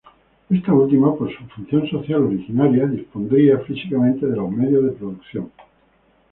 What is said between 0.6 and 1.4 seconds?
última, por